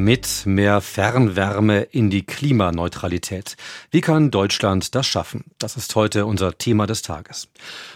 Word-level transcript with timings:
Mit 0.00 0.46
mehr 0.46 0.80
Fernwärme 0.80 1.82
in 1.82 2.08
die 2.08 2.24
Klimaneutralität. 2.24 3.58
Wie 3.90 4.00
kann 4.00 4.30
Deutschland 4.30 4.94
das 4.94 5.06
schaffen? 5.06 5.44
Das 5.58 5.76
ist 5.76 5.94
heute 5.94 6.24
unser 6.24 6.56
Thema 6.56 6.86
des 6.86 7.02
Tages. 7.02 7.48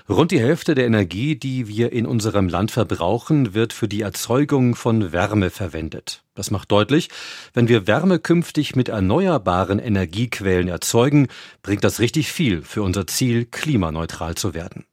Rund 0.06 0.30
die 0.30 0.38
Hälfte 0.38 0.74
der 0.74 0.84
Energie, 0.84 1.34
die 1.34 1.66
wir 1.66 1.92
in 1.92 2.04
unserem 2.04 2.50
Land 2.50 2.72
verbrauchen, 2.72 3.54
wird 3.54 3.72
für 3.72 3.88
die 3.88 4.02
Erzeugung 4.02 4.74
von 4.74 5.12
Wärme 5.12 5.48
verwendet. 5.48 6.22
Das 6.34 6.50
macht 6.50 6.70
deutlich, 6.70 7.08
wenn 7.54 7.68
wir 7.68 7.86
Wärme 7.86 8.18
künftig 8.18 8.76
mit 8.76 8.90
erneuerbaren 8.90 9.78
Energiequellen 9.78 10.68
erzeugen, 10.68 11.28
bringt 11.62 11.84
das 11.84 12.00
richtig 12.00 12.30
viel 12.30 12.60
für 12.60 12.82
unser 12.82 13.06
Ziel, 13.06 13.46
klimaneutral 13.46 14.34
zu 14.34 14.52
werden. 14.52 14.84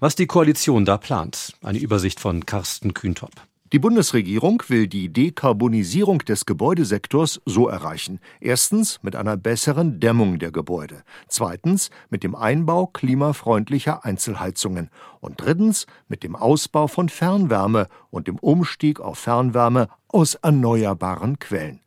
Was 0.00 0.16
die 0.16 0.26
Koalition 0.26 0.86
da 0.86 0.96
plant, 0.96 1.52
eine 1.62 1.78
Übersicht 1.78 2.18
von 2.18 2.46
Carsten 2.46 2.94
Kühntop. 2.94 3.32
Die 3.72 3.80
Bundesregierung 3.80 4.62
will 4.68 4.86
die 4.86 5.12
Dekarbonisierung 5.12 6.20
des 6.20 6.46
Gebäudesektors 6.46 7.40
so 7.46 7.68
erreichen. 7.68 8.20
Erstens 8.38 9.00
mit 9.02 9.16
einer 9.16 9.36
besseren 9.36 9.98
Dämmung 9.98 10.38
der 10.38 10.52
Gebäude. 10.52 11.02
Zweitens 11.26 11.90
mit 12.08 12.22
dem 12.22 12.36
Einbau 12.36 12.86
klimafreundlicher 12.86 14.04
Einzelheizungen. 14.04 14.88
Und 15.18 15.40
drittens 15.40 15.86
mit 16.06 16.22
dem 16.22 16.36
Ausbau 16.36 16.86
von 16.86 17.08
Fernwärme 17.08 17.88
und 18.10 18.28
dem 18.28 18.38
Umstieg 18.38 19.00
auf 19.00 19.18
Fernwärme 19.18 19.88
aus 20.06 20.36
erneuerbaren 20.36 21.40
Quellen. 21.40 21.80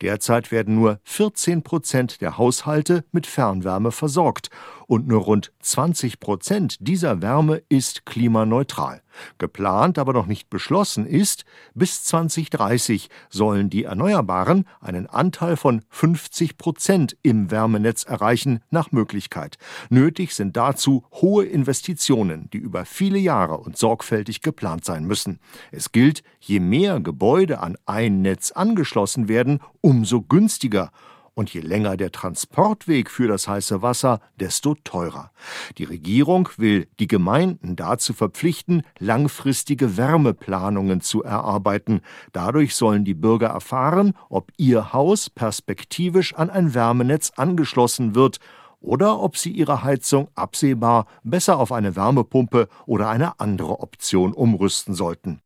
Derzeit 0.00 0.50
werden 0.50 0.74
nur 0.74 1.00
14 1.04 1.62
Prozent 1.62 2.20
der 2.20 2.38
Haushalte 2.38 3.04
mit 3.12 3.26
Fernwärme 3.26 3.92
versorgt 3.92 4.48
und 4.86 5.08
nur 5.08 5.22
rund 5.22 5.52
20 5.60 6.20
Prozent 6.20 6.76
dieser 6.80 7.22
Wärme 7.22 7.62
ist 7.68 8.06
klimaneutral. 8.06 9.02
Geplant, 9.38 9.98
aber 9.98 10.12
noch 10.12 10.26
nicht 10.26 10.50
beschlossen 10.50 11.06
ist, 11.06 11.44
bis 11.74 12.04
2030 12.04 13.08
sollen 13.30 13.70
die 13.70 13.84
Erneuerbaren 13.84 14.66
einen 14.80 15.06
Anteil 15.06 15.56
von 15.56 15.82
50 15.88 16.58
Prozent 16.58 17.16
im 17.22 17.50
Wärmenetz 17.50 18.04
erreichen, 18.04 18.60
nach 18.70 18.92
Möglichkeit. 18.92 19.56
Nötig 19.88 20.34
sind 20.34 20.56
dazu 20.56 21.04
hohe 21.12 21.44
Investitionen, 21.44 22.48
die 22.52 22.58
über 22.58 22.84
viele 22.84 23.18
Jahre 23.18 23.58
und 23.58 23.76
sorgfältig 23.76 24.42
geplant 24.42 24.84
sein 24.84 25.04
müssen. 25.04 25.40
Es 25.72 25.92
gilt, 25.92 26.22
je 26.40 26.60
mehr 26.60 27.00
Gebäude 27.00 27.60
an 27.60 27.76
ein 27.86 28.22
Netz 28.22 28.52
angeschlossen 28.52 29.28
werden, 29.28 29.60
umso 29.80 30.22
günstiger 30.22 30.90
und 31.36 31.52
je 31.52 31.60
länger 31.60 31.96
der 31.96 32.10
Transportweg 32.10 33.10
für 33.10 33.28
das 33.28 33.46
heiße 33.46 33.82
Wasser, 33.82 34.20
desto 34.40 34.74
teurer. 34.74 35.30
Die 35.78 35.84
Regierung 35.84 36.48
will 36.56 36.88
die 36.98 37.06
Gemeinden 37.06 37.76
dazu 37.76 38.14
verpflichten, 38.14 38.82
langfristige 38.98 39.96
Wärmeplanungen 39.96 41.02
zu 41.02 41.22
erarbeiten. 41.22 42.00
Dadurch 42.32 42.74
sollen 42.74 43.04
die 43.04 43.14
Bürger 43.14 43.48
erfahren, 43.48 44.14
ob 44.30 44.50
ihr 44.56 44.92
Haus 44.92 45.30
perspektivisch 45.30 46.34
an 46.34 46.50
ein 46.50 46.74
Wärmenetz 46.74 47.32
angeschlossen 47.36 48.14
wird 48.14 48.38
oder 48.80 49.20
ob 49.20 49.36
sie 49.36 49.50
ihre 49.50 49.84
Heizung 49.84 50.28
absehbar 50.34 51.06
besser 51.22 51.58
auf 51.58 51.70
eine 51.70 51.96
Wärmepumpe 51.96 52.68
oder 52.86 53.10
eine 53.10 53.38
andere 53.40 53.80
Option 53.80 54.32
umrüsten 54.32 54.94
sollten. 54.94 55.42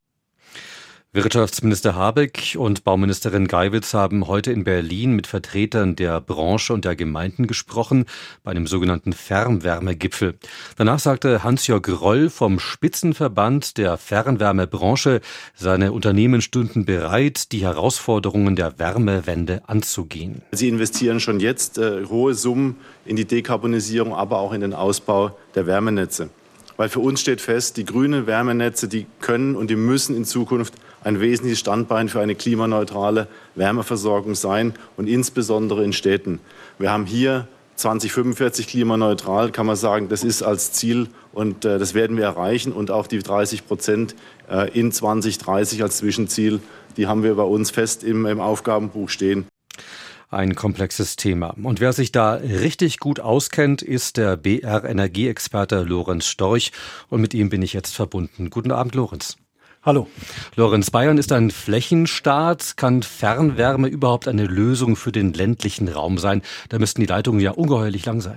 Wirtschaftsminister 1.13 1.97
Habeck 1.97 2.55
und 2.57 2.85
Bauministerin 2.85 3.49
Geiwitz 3.49 3.95
haben 3.95 4.29
heute 4.29 4.53
in 4.53 4.63
Berlin 4.63 5.17
mit 5.17 5.27
Vertretern 5.27 5.97
der 5.97 6.21
Branche 6.21 6.73
und 6.73 6.85
der 6.85 6.95
Gemeinden 6.95 7.49
gesprochen, 7.49 8.05
bei 8.45 8.53
einem 8.53 8.69
sogenannten 8.69 9.13
Fernwärmegipfel. 9.13 10.39
Danach 10.77 11.01
sagte 11.01 11.43
Hans-Jörg 11.43 11.89
Roll 12.01 12.31
vom 12.31 12.61
Spitzenverband 12.61 13.77
der 13.77 13.97
Fernwärmebranche, 13.97 15.21
seine 15.57 15.91
Unternehmen 15.91 16.43
stünden 16.43 16.85
bereit, 16.85 17.51
die 17.51 17.63
Herausforderungen 17.63 18.55
der 18.55 18.79
Wärmewende 18.79 19.63
anzugehen. 19.67 20.43
Sie 20.53 20.69
investieren 20.69 21.19
schon 21.19 21.41
jetzt 21.41 21.77
äh, 21.79 22.05
hohe 22.07 22.35
Summen 22.35 22.77
in 23.05 23.17
die 23.17 23.25
Dekarbonisierung, 23.25 24.15
aber 24.15 24.39
auch 24.39 24.53
in 24.53 24.61
den 24.61 24.75
Ausbau 24.75 25.37
der 25.57 25.67
Wärmenetze. 25.67 26.31
Weil 26.77 26.89
für 26.89 27.01
uns 27.01 27.21
steht 27.21 27.41
fest, 27.41 27.77
die 27.79 27.85
grünen 27.85 28.29
Wärmenetze, 28.29 28.87
die 28.87 29.07
können 29.21 29.57
und 29.57 29.69
die 29.69 29.77
müssen 29.77 30.17
in 30.17 30.25
Zukunft 30.25 30.75
ein 31.03 31.21
wesentliches 31.21 31.61
Standbein 31.61 32.09
für 32.09 32.21
eine 32.21 32.35
klimaneutrale 32.35 33.29
Wärmeversorgung 33.55 34.35
sein 34.35 34.75
und 34.97 35.09
insbesondere 35.09 35.85
in 35.85 35.93
Städten. 35.93 36.41
Wir 36.79 36.91
haben 36.91 37.07
hier 37.07 37.49
2045 37.77 38.67
klimaneutral, 38.67 39.53
kann 39.53 39.67
man 39.67 39.77
sagen, 39.77 40.09
das 40.09 40.23
ist 40.23 40.43
als 40.43 40.73
Ziel 40.73 41.09
und 41.33 41.65
äh, 41.65 41.79
das 41.79 41.95
werden 41.95 42.17
wir 42.17 42.25
erreichen 42.25 42.73
und 42.73 42.91
auch 42.91 43.07
die 43.07 43.21
30 43.21 43.67
Prozent 43.67 44.15
äh, 44.51 44.71
in 44.79 44.93
2030 44.93 45.83
als 45.83 45.97
Zwischenziel, 45.97 46.61
die 46.97 47.07
haben 47.07 47.23
wir 47.23 47.35
bei 47.35 47.43
uns 47.43 47.71
fest 47.71 48.05
im, 48.05 48.27
im 48.27 48.41
Aufgabenbuch 48.41 49.09
stehen. 49.09 49.47
Ein 50.29 50.55
komplexes 50.55 51.17
Thema. 51.17 51.57
Und 51.61 51.81
wer 51.81 51.93
sich 51.93 52.13
da 52.13 52.35
richtig 52.35 53.01
gut 53.01 53.19
auskennt, 53.19 53.83
ist 53.83 54.17
der 54.17 54.37
BR-Energieexperte 54.37 55.83
Lorenz 55.83 56.27
Storch. 56.27 56.71
Und 57.09 57.21
mit 57.21 57.35
ihm 57.35 57.49
bin 57.49 57.63
ich 57.63 57.73
jetzt 57.73 57.97
verbunden. 57.97 58.49
Guten 58.49 58.71
Abend, 58.71 58.95
Lorenz. 58.95 59.39
Hallo. 59.83 60.09
Lorenz, 60.57 60.91
Bayern 60.91 61.17
ist 61.17 61.33
ein 61.33 61.51
Flächenstaat. 61.51 62.77
Kann 62.77 63.03
Fernwärme 63.03 63.89
überhaupt 63.89 64.29
eine 64.29 64.45
Lösung 64.45 64.95
für 64.95 65.11
den 65.11 65.33
ländlichen 65.33 65.89
Raum 65.89 66.19
sein? 66.19 66.43
Da 66.69 66.79
müssten 66.79 67.01
die 67.01 67.07
Leitungen 67.07 67.41
ja 67.41 67.53
ungeheuerlich 67.53 68.05
lang 68.05 68.21
sein. 68.21 68.37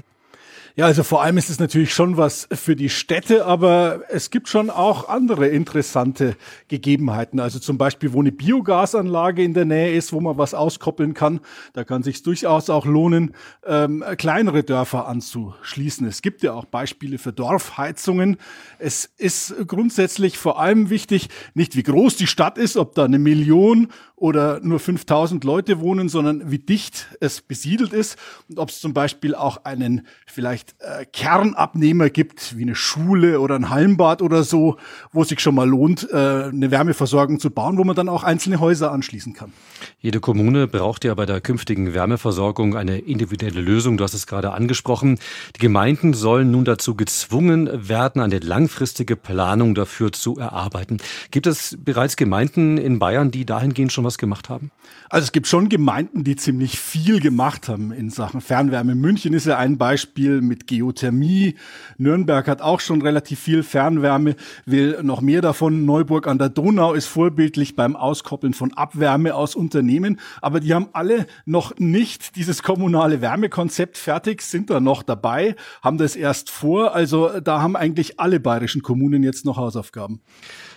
Ja, 0.75 0.85
also 0.85 1.03
vor 1.03 1.21
allem 1.21 1.37
ist 1.37 1.51
es 1.51 1.59
natürlich 1.59 1.93
schon 1.93 2.17
was 2.17 2.47
für 2.51 2.75
die 2.75 2.89
Städte, 2.89 3.45
aber 3.45 4.01
es 4.09 4.31
gibt 4.31 4.49
schon 4.49 4.71
auch 4.71 5.07
andere 5.07 5.47
interessante 5.47 6.35
Gegebenheiten. 6.67 7.39
Also 7.39 7.59
zum 7.59 7.77
Beispiel, 7.77 8.11
wo 8.13 8.21
eine 8.21 8.31
Biogasanlage 8.31 9.43
in 9.43 9.53
der 9.53 9.65
Nähe 9.65 9.93
ist, 9.93 10.13
wo 10.13 10.19
man 10.19 10.39
was 10.39 10.55
auskoppeln 10.55 11.13
kann, 11.13 11.41
da 11.73 11.83
kann 11.83 12.01
sich 12.01 12.23
durchaus 12.23 12.71
auch 12.71 12.87
lohnen, 12.87 13.35
ähm, 13.67 14.03
kleinere 14.17 14.63
Dörfer 14.63 15.07
anzuschließen. 15.07 16.07
Es 16.07 16.23
gibt 16.23 16.41
ja 16.41 16.53
auch 16.53 16.65
Beispiele 16.65 17.19
für 17.19 17.33
Dorfheizungen. 17.33 18.37
Es 18.79 19.05
ist 19.05 19.53
grundsätzlich 19.67 20.39
vor 20.39 20.59
allem 20.59 20.89
wichtig, 20.89 21.29
nicht 21.53 21.75
wie 21.75 21.83
groß 21.83 22.15
die 22.15 22.25
Stadt 22.25 22.57
ist, 22.57 22.77
ob 22.77 22.95
da 22.95 23.05
eine 23.05 23.19
Million 23.19 23.89
oder 24.15 24.59
nur 24.61 24.79
5000 24.79 25.43
Leute 25.43 25.81
wohnen, 25.81 26.07
sondern 26.09 26.49
wie 26.49 26.57
dicht 26.57 27.09
es 27.19 27.41
besiedelt 27.41 27.91
ist 27.93 28.17
und 28.49 28.57
ob 28.57 28.69
es 28.69 28.79
zum 28.79 28.93
Beispiel 28.93 29.35
auch 29.35 29.65
einen 29.65 30.07
vielleicht 30.25 30.62
äh, 30.79 31.05
Kernabnehmer 31.05 32.09
gibt, 32.09 32.57
wie 32.57 32.63
eine 32.63 32.75
Schule 32.75 33.39
oder 33.39 33.55
ein 33.55 33.69
Hallenbad 33.69 34.21
oder 34.21 34.43
so, 34.43 34.77
wo 35.11 35.21
es 35.21 35.29
sich 35.29 35.39
schon 35.39 35.55
mal 35.55 35.67
lohnt, 35.67 36.07
äh, 36.11 36.15
eine 36.15 36.71
Wärmeversorgung 36.71 37.39
zu 37.39 37.49
bauen, 37.49 37.77
wo 37.77 37.83
man 37.83 37.95
dann 37.95 38.09
auch 38.09 38.23
einzelne 38.23 38.59
Häuser 38.59 38.91
anschließen 38.91 39.33
kann. 39.33 39.53
Jede 39.99 40.19
Kommune 40.19 40.67
braucht 40.67 41.03
ja 41.03 41.13
bei 41.13 41.25
der 41.25 41.41
künftigen 41.41 41.93
Wärmeversorgung 41.93 42.75
eine 42.75 42.99
individuelle 42.99 43.61
Lösung. 43.61 43.97
Du 43.97 44.03
hast 44.03 44.13
es 44.13 44.27
gerade 44.27 44.51
angesprochen. 44.51 45.19
Die 45.55 45.59
Gemeinden 45.59 46.13
sollen 46.13 46.51
nun 46.51 46.65
dazu 46.65 46.95
gezwungen 46.95 47.69
werden, 47.87 48.21
eine 48.21 48.39
langfristige 48.39 49.15
Planung 49.15 49.75
dafür 49.75 50.11
zu 50.11 50.37
erarbeiten. 50.37 50.97
Gibt 51.31 51.47
es 51.47 51.77
bereits 51.83 52.15
Gemeinden 52.15 52.77
in 52.77 52.99
Bayern, 52.99 53.31
die 53.31 53.45
dahingehend 53.45 53.91
schon 53.91 54.03
was 54.03 54.17
gemacht 54.17 54.49
haben? 54.49 54.71
Also 55.09 55.25
es 55.25 55.31
gibt 55.31 55.47
schon 55.47 55.69
Gemeinden, 55.69 56.23
die 56.23 56.35
ziemlich 56.35 56.79
viel 56.79 57.19
gemacht 57.19 57.67
haben 57.69 57.91
in 57.91 58.09
Sachen 58.09 58.41
Fernwärme. 58.41 58.95
München 58.95 59.33
ist 59.33 59.45
ja 59.45 59.57
ein 59.57 59.77
Beispiel 59.77 60.41
mit 60.53 60.67
Geothermie. 60.67 61.55
Nürnberg 61.97 62.47
hat 62.47 62.61
auch 62.61 62.79
schon 62.79 63.01
relativ 63.01 63.39
viel 63.39 63.63
Fernwärme, 63.63 64.35
will 64.67 64.99
noch 65.01 65.19
mehr 65.19 65.41
davon. 65.41 65.83
Neuburg 65.85 66.27
an 66.27 66.37
der 66.37 66.49
Donau 66.49 66.93
ist 66.93 67.07
vorbildlich 67.07 67.75
beim 67.75 67.95
Auskoppeln 67.95 68.53
von 68.53 68.71
Abwärme 68.73 69.33
aus 69.33 69.55
Unternehmen. 69.55 70.19
Aber 70.41 70.59
die 70.59 70.75
haben 70.75 70.89
alle 70.93 71.25
noch 71.45 71.75
nicht 71.79 72.35
dieses 72.35 72.61
kommunale 72.61 73.19
Wärmekonzept 73.19 73.97
fertig, 73.97 74.43
sind 74.43 74.69
da 74.69 74.79
noch 74.79 75.01
dabei, 75.01 75.55
haben 75.81 75.97
das 75.97 76.15
erst 76.15 76.51
vor. 76.51 76.93
Also 76.93 77.39
da 77.39 77.59
haben 77.59 77.75
eigentlich 77.75 78.19
alle 78.19 78.39
bayerischen 78.39 78.83
Kommunen 78.83 79.23
jetzt 79.23 79.45
noch 79.45 79.57
Hausaufgaben. 79.57 80.21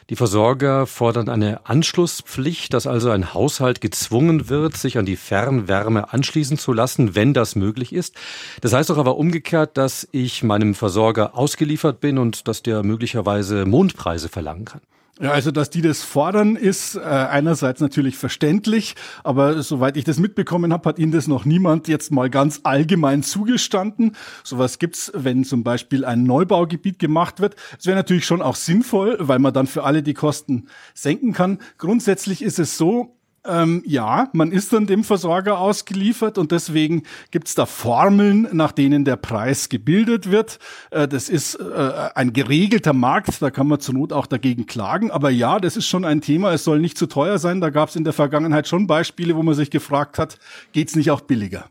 Die 0.09 0.15
Versorger 0.15 0.87
fordern 0.87 1.29
eine 1.29 1.67
Anschlusspflicht, 1.67 2.73
dass 2.73 2.87
also 2.87 3.11
ein 3.11 3.35
Haushalt 3.35 3.81
gezwungen 3.81 4.49
wird, 4.49 4.77
sich 4.77 4.99
an 4.99 5.05
die 5.05 5.17
Fernwärme 5.17 6.13
anschließen 6.13 6.59
zu 6.59 6.73
lassen, 6.73 7.17
wenn 7.17 7.35
das 7.35 7.57
möglich 7.57 7.93
ist. 7.93 8.15
Das 8.61 8.73
heißt 8.73 8.89
doch 8.89 8.99
aber 8.99 9.17
umgekehrt, 9.17 9.77
dass 9.77 10.07
ich 10.13 10.45
meinem 10.45 10.77
Versorger 10.77 11.37
ausgeliefert 11.37 11.99
bin 11.99 12.19
und 12.19 12.47
dass 12.47 12.63
der 12.63 12.85
möglicherweise 12.85 13.67
Mondpreise 13.67 14.29
verlangen 14.29 14.65
kann. 14.65 14.81
Ja, 15.19 15.31
also 15.31 15.51
dass 15.51 15.71
die 15.71 15.81
das 15.81 16.03
fordern, 16.03 16.57
ist 16.57 16.95
äh, 16.95 17.01
einerseits 17.01 17.81
natürlich 17.81 18.19
verständlich, 18.19 18.97
aber 19.25 19.63
soweit 19.63 19.97
ich 19.97 20.05
das 20.05 20.19
mitbekommen 20.19 20.75
habe, 20.75 20.87
hat 20.91 20.99
ihnen 20.99 21.11
das 21.11 21.27
noch 21.27 21.47
niemand 21.47 21.89
jetzt 21.89 22.13
mal 22.13 22.29
ganz 22.29 22.61
allgemein 22.65 23.23
zugestanden. 23.23 24.15
Sowas 24.45 24.79
gibt's, 24.79 25.11
wenn 25.15 25.45
zum 25.45 25.65
Beispiel 25.65 26.05
ein 26.05 26.25
Neubaugebiet 26.25 26.99
gemacht 26.99 27.41
wird. 27.41 27.57
Es 27.79 27.87
wäre 27.87 27.97
natürlich 27.97 28.27
schon 28.27 28.43
auch 28.43 28.57
sinnvoll, 28.57 29.17
weil 29.19 29.39
man 29.39 29.55
dann 29.55 29.67
für 29.67 29.85
alle 29.85 30.03
die 30.03 30.13
Kosten 30.13 30.69
senken 30.93 31.33
kann. 31.33 31.61
Grundsätzlich 31.79 32.43
ist 32.43 32.59
es 32.59 32.77
so, 32.77 33.16
Ähm, 33.47 33.83
ja, 33.87 34.29
man 34.33 34.53
ist 34.53 34.73
dann 34.73 34.87
dem 34.87 35.05
Versorger 35.05 35.59
ausgeliefert 35.59 36.39
und 36.39 36.53
deswegen 36.53 37.03
gibt's 37.31 37.55
da 37.55 37.67
Formeln, 37.67 38.49
nach 38.53 38.73
denen 38.73 39.05
der 39.05 39.17
Preis 39.17 39.69
gebildet 39.69 40.31
wird. 40.31 40.59
Äh, 40.91 41.09
das 41.09 41.29
ist 41.29 41.55
äh, 41.57 42.11
ein 42.15 42.33
geregelter 42.33 42.93
Markt, 42.93 43.41
da 43.41 43.51
kann 43.51 43.69
man 43.69 43.81
zur 43.81 43.95
Not 43.95 44.13
auch 44.13 44.27
dagegen 44.27 44.67
klagen. 44.67 45.11
Aber 45.11 45.31
ja, 45.31 45.59
das 45.61 45.77
ist 45.77 45.87
schon 45.87 46.05
ein 46.05 46.21
Thema, 46.21 46.53
es 46.53 46.65
soll 46.65 46.81
nicht 46.81 46.99
zu 46.99 47.07
teuer 47.07 47.39
sein. 47.39 47.61
Da 47.61 47.71
gab's 47.71 47.97
in 47.97 48.05
der 48.05 48.13
Vergangenheit 48.13 48.69
schon 48.69 48.87
Beispiele, 48.87 49.37
wo 49.37 49.43
man 49.43 49.55
sich 49.55 49.71
gefragt 49.71 50.19
hat, 50.19 50.39
geht's 50.73 50.97
nicht 50.97 51.11
auch 51.11 51.21
billiger? 51.21 51.67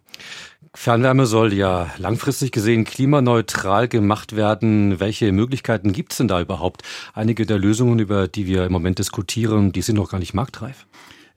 Fernwärme 0.75 1.25
soll 1.25 1.53
ja 1.53 1.89
langfristig 1.97 2.51
gesehen 2.51 2.83
klimaneutral 2.83 3.87
gemacht 3.87 4.35
werden. 4.35 4.99
Welche 4.99 5.31
Möglichkeiten 5.31 5.93
gibt 5.93 6.11
es 6.11 6.17
denn 6.17 6.27
da 6.27 6.41
überhaupt? 6.41 6.83
Einige 7.13 7.45
der 7.45 7.57
Lösungen, 7.57 7.99
über 7.99 8.27
die 8.27 8.45
wir 8.45 8.65
im 8.65 8.73
Moment 8.73 8.99
diskutieren, 8.99 9.71
die 9.71 9.81
sind 9.81 9.95
noch 9.95 10.09
gar 10.09 10.19
nicht 10.19 10.33
marktreif. 10.33 10.85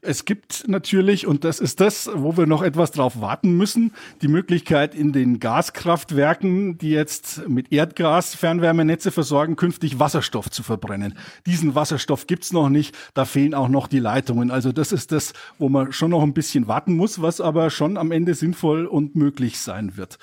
Es 0.01 0.23
gibt 0.23 0.65
natürlich, 0.69 1.27
und 1.27 1.43
das 1.43 1.59
ist 1.59 1.81
das, 1.81 2.09
wo 2.13 2.37
wir 2.37 2.47
noch 2.47 2.61
etwas 2.61 2.91
drauf 2.91 3.19
warten 3.19 3.57
müssen, 3.57 3.91
die 4.21 4.29
Möglichkeit 4.29 4.95
in 4.95 5.11
den 5.11 5.41
Gaskraftwerken, 5.41 6.77
die 6.77 6.91
jetzt 6.91 7.49
mit 7.49 7.73
Erdgas 7.73 8.33
Fernwärmenetze 8.33 9.11
versorgen, 9.11 9.57
künftig 9.57 9.99
Wasserstoff 9.99 10.49
zu 10.49 10.63
verbrennen. 10.63 11.17
Diesen 11.45 11.75
Wasserstoff 11.75 12.27
gibt's 12.27 12.53
noch 12.53 12.69
nicht, 12.69 12.95
da 13.13 13.25
fehlen 13.25 13.53
auch 13.53 13.67
noch 13.67 13.89
die 13.89 13.99
Leitungen. 13.99 14.51
Also 14.51 14.71
das 14.71 14.93
ist 14.93 15.11
das, 15.11 15.33
wo 15.57 15.67
man 15.67 15.91
schon 15.91 16.11
noch 16.11 16.23
ein 16.23 16.33
bisschen 16.33 16.69
warten 16.69 16.95
muss, 16.95 17.21
was 17.21 17.41
aber 17.41 17.69
schon 17.69 17.97
am 17.97 18.11
Ende 18.11 18.35
sinnvoll 18.35 18.85
und 18.85 19.17
möglich 19.17 19.59
sein 19.59 19.97
wird. 19.97 20.17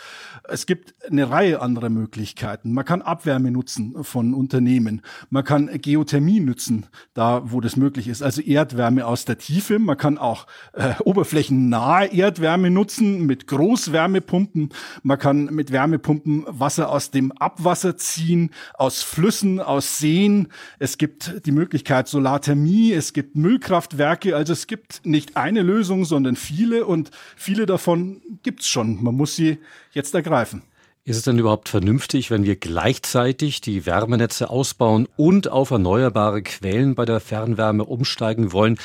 Es 0.45 0.65
gibt 0.65 0.95
eine 1.07 1.29
Reihe 1.29 1.61
anderer 1.61 1.91
Möglichkeiten. 1.91 2.73
Man 2.73 2.87
kann 2.87 3.03
Abwärme 3.03 3.51
nutzen 3.51 4.03
von 4.05 4.33
Unternehmen. 4.33 5.03
Man 5.29 5.45
kann 5.45 5.69
Geothermie 5.83 6.41
nutzen, 6.41 6.87
da 7.13 7.43
wo 7.53 7.61
das 7.61 7.77
möglich 7.77 8.09
ist, 8.09 8.23
also 8.23 8.41
Erdwärme 8.41 9.05
aus 9.05 9.27
der 9.27 9.37
Tiefe 9.37 9.66
Tiefe. 9.67 9.79
Man 9.79 9.97
kann 9.97 10.19
auch 10.19 10.47
äh, 10.73 10.95
oberflächennahe 11.05 12.07
Erdwärme 12.07 12.71
nutzen 12.71 13.27
mit 13.27 13.47
Großwärmepumpen. 13.47 14.71
Man 15.03 15.19
kann 15.19 15.47
mit 15.47 15.73
Wärmepumpen 15.73 16.45
Wasser 16.47 16.91
aus 16.91 17.11
dem 17.11 17.33
Abwasser 17.33 17.97
ziehen, 17.97 18.51
aus 18.75 19.03
Flüssen, 19.03 19.61
aus 19.61 19.99
Seen. 19.99 20.49
Es 20.79 20.99
gibt 20.99 21.47
die 21.47 21.53
Möglichkeit 21.53 22.09
Solarthermie, 22.09 22.93
es 22.93 23.13
gibt 23.13 23.37
Müllkraftwerke. 23.37 24.37
Also 24.37 24.53
es 24.53 24.67
gibt 24.67 25.05
nicht 25.05 25.37
eine 25.37 25.63
Lösung, 25.63 26.05
sondern 26.05 26.37
viele 26.37 26.87
und 26.87 27.11
viele 27.37 27.67
davon 27.67 28.23
gibt's 28.43 28.69
schon. 28.69 29.03
Man 29.03 29.17
muss 29.17 29.37
sie 29.37 29.59
jetzt 29.93 30.15
ergreifen. 30.15 30.63
Ist 31.09 31.19
es 31.19 31.23
denn 31.23 31.39
überhaupt 31.39 31.69
vernünftig, 31.69 32.33
wenn 32.33 32.43
wir 32.43 32.57
gleichzeitig 32.57 33.61
die 33.61 33.87
Wärmenetze 33.87 34.51
ausbauen 34.51 35.07
und 35.17 35.47
auf 35.47 35.71
erneuerbare 35.71 36.43
Quellen 36.43 36.97
bei 36.97 37.05
der 37.05 37.21
Fernwärme 37.21 37.85
umsteigen 37.85 38.51
wollen? 38.51 38.77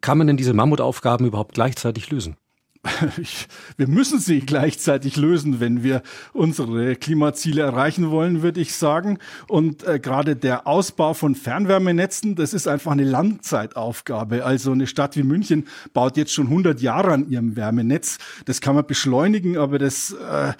Kann 0.00 0.18
man 0.18 0.28
denn 0.28 0.36
diese 0.36 0.54
Mammutaufgaben 0.54 1.26
überhaupt 1.26 1.54
gleichzeitig 1.54 2.12
lösen? 2.12 2.36
wir 3.76 3.86
müssen 3.86 4.18
sie 4.18 4.40
gleichzeitig 4.40 5.16
lösen, 5.16 5.60
wenn 5.60 5.84
wir 5.84 6.02
unsere 6.32 6.96
Klimaziele 6.96 7.62
erreichen 7.62 8.10
wollen, 8.10 8.42
würde 8.42 8.60
ich 8.60 8.74
sagen. 8.74 9.18
Und 9.46 9.86
äh, 9.86 10.00
gerade 10.00 10.34
der 10.34 10.66
Ausbau 10.66 11.14
von 11.14 11.36
Fernwärmenetzen, 11.36 12.34
das 12.34 12.52
ist 12.52 12.66
einfach 12.66 12.90
eine 12.90 13.04
Langzeitaufgabe. 13.04 14.44
Also 14.44 14.72
eine 14.72 14.88
Stadt 14.88 15.16
wie 15.16 15.22
München 15.22 15.68
baut 15.92 16.16
jetzt 16.16 16.32
schon 16.32 16.48
100 16.48 16.80
Jahre 16.80 17.12
an 17.12 17.28
ihrem 17.28 17.54
Wärmenetz. 17.54 18.18
Das 18.46 18.60
kann 18.60 18.74
man 18.74 18.86
beschleunigen, 18.86 19.56
aber 19.56 19.78
das 19.78 20.12
äh, 20.12 20.52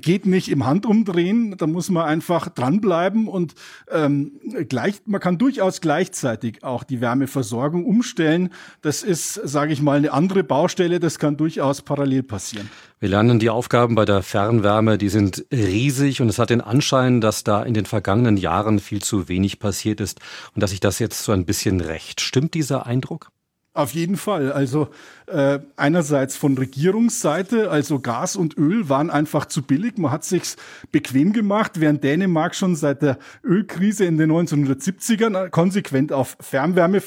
geht 0.00 0.26
nicht 0.26 0.48
im 0.48 0.66
Handumdrehen. 0.66 1.56
Da 1.56 1.66
muss 1.66 1.90
man 1.90 2.04
einfach 2.04 2.48
dranbleiben 2.48 3.28
und 3.28 3.54
ähm, 3.90 4.32
gleich, 4.68 5.02
man 5.06 5.20
kann 5.20 5.38
durchaus 5.38 5.80
gleichzeitig 5.80 6.62
auch 6.62 6.84
die 6.84 7.00
Wärmeversorgung 7.00 7.84
umstellen. 7.84 8.50
Das 8.82 9.02
ist, 9.02 9.34
sage 9.34 9.72
ich 9.72 9.82
mal, 9.82 9.98
eine 9.98 10.12
andere 10.12 10.44
Baustelle. 10.44 11.00
Das 11.00 11.18
kann 11.18 11.36
durchaus 11.36 11.82
parallel 11.82 12.22
passieren. 12.22 12.68
Wir 13.00 13.08
lernen 13.10 13.38
die 13.38 13.50
Aufgaben 13.50 13.94
bei 13.94 14.04
der 14.04 14.22
Fernwärme, 14.22 14.96
die 14.96 15.10
sind 15.10 15.44
riesig 15.52 16.22
und 16.22 16.28
es 16.28 16.38
hat 16.38 16.50
den 16.50 16.62
Anschein, 16.62 17.20
dass 17.20 17.44
da 17.44 17.62
in 17.62 17.74
den 17.74 17.84
vergangenen 17.84 18.38
Jahren 18.38 18.78
viel 18.78 19.02
zu 19.02 19.28
wenig 19.28 19.58
passiert 19.58 20.00
ist 20.00 20.20
und 20.54 20.62
dass 20.62 20.70
sich 20.70 20.80
das 20.80 20.98
jetzt 21.00 21.22
so 21.22 21.32
ein 21.32 21.44
bisschen 21.44 21.80
rächt. 21.80 22.20
Stimmt 22.22 22.54
dieser 22.54 22.86
Eindruck? 22.86 23.30
Auf 23.76 23.92
jeden 23.92 24.16
Fall. 24.16 24.52
Also 24.52 24.86
äh, 25.26 25.58
einerseits 25.74 26.36
von 26.36 26.56
Regierungsseite, 26.56 27.72
also 27.72 27.98
Gas 27.98 28.36
und 28.36 28.56
Öl 28.56 28.88
waren 28.88 29.10
einfach 29.10 29.46
zu 29.46 29.62
billig. 29.62 29.98
Man 29.98 30.12
hat 30.12 30.22
sich's 30.24 30.56
bequem 30.92 31.32
gemacht, 31.32 31.80
während 31.80 32.04
Dänemark 32.04 32.54
schon 32.54 32.76
seit 32.76 33.02
der 33.02 33.18
Ölkrise 33.42 34.04
in 34.04 34.16
den 34.16 34.30
1970ern 34.30 35.50
konsequent 35.50 36.12
auf 36.12 36.36
Fernwärme 36.38 37.02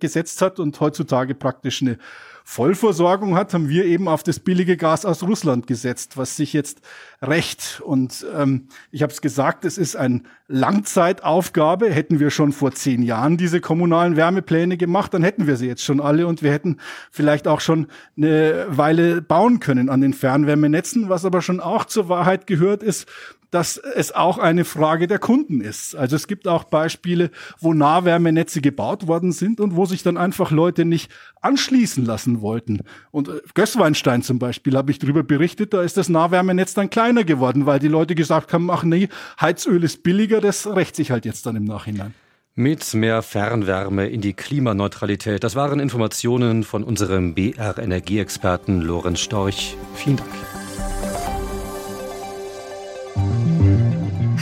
gesetzt 0.00 0.42
hat 0.42 0.58
und 0.58 0.80
heutzutage 0.80 1.36
praktisch 1.36 1.82
eine 1.82 1.98
Vollversorgung 2.44 3.36
hat, 3.36 3.54
haben 3.54 3.68
wir 3.68 3.84
eben 3.84 4.08
auf 4.08 4.22
das 4.22 4.40
billige 4.40 4.76
Gas 4.76 5.04
aus 5.04 5.22
Russland 5.22 5.66
gesetzt, 5.66 6.16
was 6.16 6.36
sich 6.36 6.52
jetzt 6.52 6.80
rächt. 7.20 7.80
Und 7.84 8.26
ähm, 8.36 8.68
ich 8.90 9.02
habe 9.02 9.12
es 9.12 9.20
gesagt, 9.20 9.64
es 9.64 9.78
ist 9.78 9.96
eine 9.96 10.22
Langzeitaufgabe. 10.48 11.90
Hätten 11.90 12.20
wir 12.20 12.30
schon 12.30 12.52
vor 12.52 12.72
zehn 12.72 13.02
Jahren 13.02 13.36
diese 13.36 13.60
kommunalen 13.60 14.16
Wärmepläne 14.16 14.76
gemacht, 14.76 15.14
dann 15.14 15.22
hätten 15.22 15.46
wir 15.46 15.56
sie 15.56 15.66
jetzt 15.66 15.84
schon 15.84 16.00
alle 16.00 16.26
und 16.26 16.42
wir 16.42 16.52
hätten 16.52 16.78
vielleicht 17.10 17.48
auch 17.48 17.60
schon 17.60 17.86
eine 18.16 18.66
Weile 18.68 19.22
bauen 19.22 19.60
können 19.60 19.88
an 19.88 20.00
den 20.00 20.14
Fernwärmenetzen. 20.14 21.08
Was 21.08 21.24
aber 21.24 21.42
schon 21.42 21.60
auch 21.60 21.84
zur 21.84 22.08
Wahrheit 22.08 22.46
gehört, 22.46 22.82
ist, 22.82 23.06
dass 23.52 23.76
es 23.76 24.12
auch 24.12 24.38
eine 24.38 24.64
Frage 24.64 25.06
der 25.06 25.18
Kunden 25.18 25.60
ist. 25.60 25.94
Also 25.94 26.16
es 26.16 26.26
gibt 26.26 26.48
auch 26.48 26.64
Beispiele, 26.64 27.30
wo 27.60 27.74
Nahwärmenetze 27.74 28.60
gebaut 28.60 29.06
worden 29.06 29.30
sind 29.30 29.60
und 29.60 29.76
wo 29.76 29.84
sich 29.84 30.02
dann 30.02 30.16
einfach 30.16 30.50
Leute 30.50 30.84
nicht 30.84 31.12
anschließen 31.42 32.04
lassen 32.04 32.40
wollten. 32.40 32.80
Und 33.10 33.28
äh, 33.28 33.40
Gößweinstein 33.54 34.22
zum 34.22 34.38
Beispiel 34.38 34.76
habe 34.76 34.90
ich 34.90 34.98
darüber 34.98 35.22
berichtet, 35.22 35.74
da 35.74 35.82
ist 35.82 35.98
das 35.98 36.08
Nahwärmenetz 36.08 36.72
dann 36.74 36.88
kleiner 36.90 37.24
geworden, 37.24 37.66
weil 37.66 37.78
die 37.78 37.88
Leute 37.88 38.14
gesagt 38.14 38.52
haben, 38.54 38.70
ach 38.70 38.84
nee, 38.84 39.08
Heizöl 39.40 39.84
ist 39.84 40.02
billiger, 40.02 40.40
das 40.40 40.66
rächt 40.66 40.96
sich 40.96 41.10
halt 41.10 41.26
jetzt 41.26 41.44
dann 41.44 41.54
im 41.56 41.64
Nachhinein. 41.64 42.14
Mit 42.54 42.92
mehr 42.94 43.22
Fernwärme 43.22 44.08
in 44.08 44.20
die 44.20 44.34
Klimaneutralität. 44.34 45.44
Das 45.44 45.56
waren 45.56 45.80
Informationen 45.80 46.64
von 46.64 46.84
unserem 46.84 47.34
BR-Energieexperten 47.34 48.80
Lorenz 48.80 49.20
Storch. 49.20 49.76
Vielen 49.94 50.16
Dank. 50.16 50.51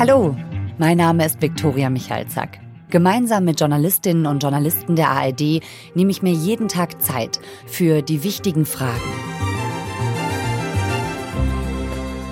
Hallo, 0.00 0.35
mein 0.79 0.97
Name 0.97 1.26
ist 1.26 1.43
Viktoria 1.43 1.91
Michalzack. 1.91 2.58
Gemeinsam 2.88 3.44
mit 3.44 3.61
Journalistinnen 3.61 4.25
und 4.25 4.43
Journalisten 4.43 4.97
der 4.97 5.11
ARD 5.11 5.61
nehme 5.94 6.11
ich 6.11 6.23
mir 6.23 6.32
jeden 6.32 6.69
Tag 6.69 7.02
Zeit 7.02 7.38
für 7.67 8.00
die 8.00 8.25
wichtigen 8.25 8.64
Fragen. 8.64 8.99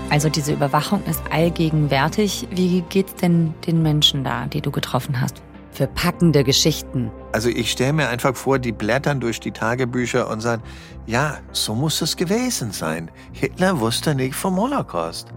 Also 0.09 0.31
diese 0.31 0.55
Überwachung 0.55 1.05
ist 1.11 1.21
allgegenwärtig. 1.31 2.49
Wie 2.51 2.81
geht's 2.89 3.17
denn 3.17 3.53
den 3.67 3.83
Menschen 3.83 4.25
da, 4.25 4.47
die 4.47 4.63
du 4.63 4.71
getroffen 4.71 5.21
hast? 5.21 5.43
Für 5.79 5.87
packende 5.87 6.43
Geschichten. 6.43 7.13
Also 7.31 7.51
ich 7.51 7.71
stelle 7.71 7.93
mir 7.93 8.09
einfach 8.09 8.35
vor, 8.35 8.59
die 8.59 8.73
blättern 8.73 9.21
durch 9.21 9.39
die 9.39 9.53
Tagebücher 9.53 10.29
und 10.29 10.41
sagen, 10.41 10.61
ja, 11.07 11.39
so 11.53 11.73
muss 11.73 12.03
es 12.03 12.17
gewesen 12.17 12.73
sein. 12.73 13.13
Hitler 13.31 13.79
wusste 13.79 14.17
nicht 14.17 14.35
vom 14.35 14.57
Holocaust. 14.57 15.29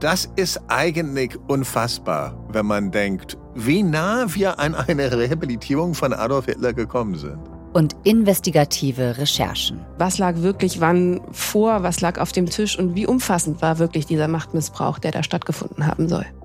Das 0.00 0.28
ist 0.34 0.60
eigentlich 0.66 1.38
unfassbar, 1.46 2.36
wenn 2.48 2.66
man 2.66 2.90
denkt, 2.90 3.38
wie 3.54 3.84
nah 3.84 4.26
wir 4.34 4.58
an 4.58 4.74
eine 4.74 5.16
Rehabilitierung 5.16 5.94
von 5.94 6.12
Adolf 6.12 6.46
Hitler 6.46 6.72
gekommen 6.72 7.14
sind. 7.14 7.38
Und 7.72 7.94
investigative 8.02 9.16
Recherchen. 9.16 9.78
Was 9.96 10.18
lag 10.18 10.38
wirklich 10.38 10.80
wann 10.80 11.20
vor, 11.30 11.84
was 11.84 12.00
lag 12.00 12.18
auf 12.18 12.32
dem 12.32 12.46
Tisch 12.46 12.76
und 12.76 12.96
wie 12.96 13.06
umfassend 13.06 13.62
war 13.62 13.78
wirklich 13.78 14.06
dieser 14.06 14.26
Machtmissbrauch, 14.26 14.98
der 14.98 15.12
da 15.12 15.22
stattgefunden 15.22 15.86
haben 15.86 16.08
soll. 16.08 16.26